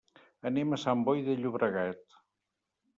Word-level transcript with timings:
Anem 0.49 0.71
a 0.71 0.79
Sant 0.85 1.05
Boi 1.11 1.23
de 1.29 1.37
Llobregat. 1.43 2.21